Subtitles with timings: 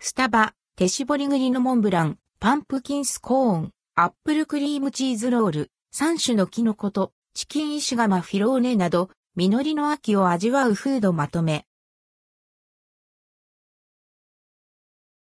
[0.00, 11.66] スタバ、手絞り栗のモンブラン、パンプキンスコーン、アップルクリームチーズロール、3種のキノコとチキン石窯フィローネなど、実りの秋を味わうフードまとめ。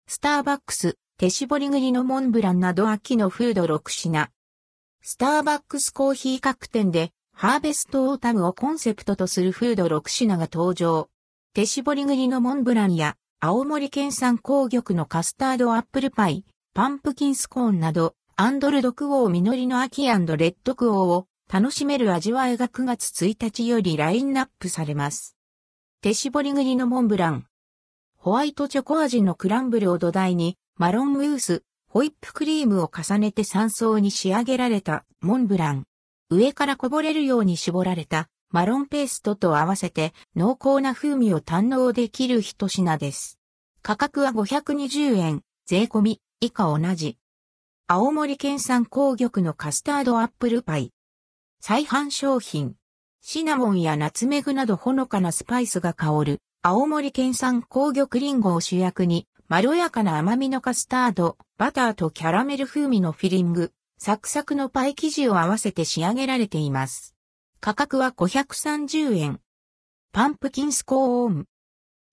[0.06, 4.30] スターバックス、手絞り栗のモンブランなど秋のフード6品。
[5.02, 11.10] スターバックスコーヒー各店で、 Harvest Autumn をコンセプトとするフード6品が登場。
[11.52, 16.44] 手絞り栗のモンブランや、青森県産紅玉のカスタードアップルパイ、
[16.74, 25.36] パンプキンスコーンなど、アンドルドクオー実りの秋レッドクオーを楽しめる味わいが9月1日よりラインナップされます。
[26.02, 27.46] 手絞り栗のモンブラン。
[28.16, 35.82] ホワイトチョコ味のクランブルを土台に、マロンムース、ホイップクリームを重ねて3層に仕上げられたモンブラン。
[36.30, 43.38] 上からこぼれるように絞られたマロンペーストと合わせて濃厚な風味を堪能できる一品です。
[43.80, 47.16] 価格は520円、税込み、以下同じ。
[47.86, 50.92] 青森県産紅玉のカスタードアップルパイ。
[51.60, 52.74] 再販商品。
[53.22, 67.11] シナモンやナツメグなどほのかなスパイスが香る、青森県産紅玉リンゴを主役に、まろやかな甘みのカスタード、バターとキャラメル風味のフィリング、サクサクのパイ生地を合わせて仕上げられています。
[67.64, 69.40] 価格は530円。
[70.12, 71.46] パンプキンスコーン。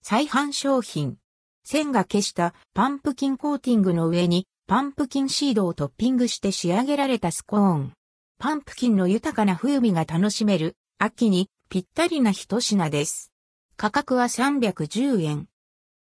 [0.03, 1.17] 再販商品。
[1.63, 7.93] 線がけしたパンプキンコーティングの上にパンプキンシードをトッピングして仕上げられたスコーン。
[8.37, 13.31] パンプキンの豊かな風味が楽しめる秋にぴったりな一品です。
[13.75, 15.47] 価格は310円。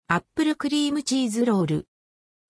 [0.08, 1.86] アップルクリームチーズロール。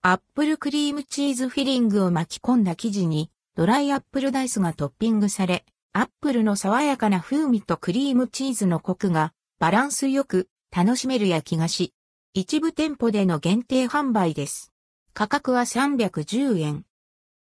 [0.00, 11.94] アップルクリームチーズフィリングを巻き込んだ生地にドライアップルダイスがトッピングされ、アップルの爽やかな風味とクリームチーズのコクがバランスよく楽しめる焼き菓子。
[12.34, 14.72] 一部店舗での限定販売です。
[15.14, 16.84] 価格は310円。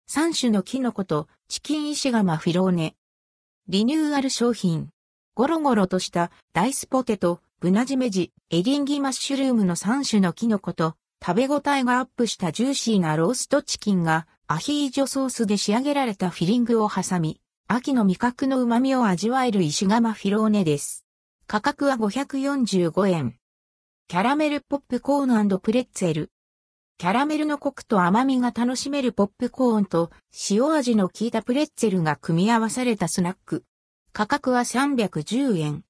[0.09, 2.95] 3種のキノコとチキン石窯フィローネ。
[3.67, 4.89] リニューアル商品。
[5.35, 17.39] ゴロゴロとしたダイスポテト、ブナシメジ、エリンギマッシュルームの3種のキノコと食べ応えがアップしたジューシーなローストチキンがアヒージョソースで仕上げられたフィリングを挟み、
[17.71, 21.05] 秋の味覚の旨味を味わえる石窯フィローネです。
[21.45, 23.35] 価格は545円。
[24.07, 26.31] キャラメルポップコーンプレッツェル。
[26.97, 30.09] キャラメルのコクと甘みが楽しめるポップコーンと
[30.49, 33.63] 塩味の効いたプレッツェルが組み合わされたスナック。
[34.13, 35.77] 価格は310円。